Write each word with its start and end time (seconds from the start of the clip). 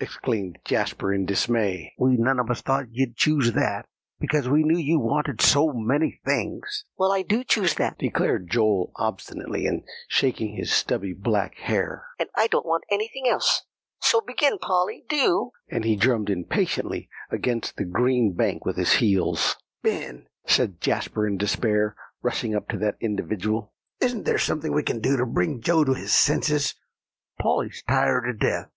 exclaimed 0.00 0.58
Jasper 0.66 1.14
in 1.14 1.24
dismay, 1.24 1.94
"we 1.96 2.18
none 2.18 2.38
of 2.38 2.50
us 2.50 2.60
thought 2.60 2.88
you'd 2.92 3.16
choose 3.16 3.52
that, 3.52 3.86
because 4.20 4.46
we 4.46 4.62
knew 4.62 4.76
you 4.76 5.00
wanted 5.00 5.40
so 5.40 5.72
many 5.72 6.20
things." 6.26 6.84
"Well, 6.98 7.10
I 7.10 7.22
do 7.22 7.42
choose 7.42 7.72
that," 7.76 7.96
declared 7.96 8.50
Joel 8.50 8.92
obstinately, 8.96 9.66
and 9.66 9.84
shaking 10.06 10.54
his 10.56 10.70
stubby 10.70 11.14
black 11.14 11.54
hair; 11.54 12.04
"and 12.18 12.28
I 12.36 12.48
don't 12.48 12.66
want 12.66 12.84
anything 12.90 13.26
else. 13.26 13.62
So 14.02 14.20
begin, 14.20 14.58
Polly, 14.58 15.06
do;" 15.08 15.52
and 15.70 15.86
he 15.86 15.96
drummed 15.96 16.28
impatiently 16.28 17.08
against 17.30 17.78
the 17.78 17.86
green 17.86 18.34
bank 18.34 18.66
with 18.66 18.76
his 18.76 18.92
heels. 18.96 19.56
"Ben," 19.82 20.28
said 20.46 20.82
Jasper 20.82 21.26
in 21.26 21.38
despair, 21.38 21.96
rushing 22.20 22.54
up 22.54 22.68
to 22.68 22.76
that 22.76 22.98
individual, 23.00 23.72
"isn't 24.02 24.24
there 24.26 24.34
anything 24.34 24.74
we 24.74 24.82
can 24.82 25.00
do 25.00 25.16
to 25.16 25.24
bring 25.24 25.62
Joe 25.62 25.82
to 25.84 25.94
his 25.94 26.12
senses? 26.12 26.74
Polly's 27.40 27.82
tired 27.88 28.24
to 28.26 28.34
death. 28.34 28.68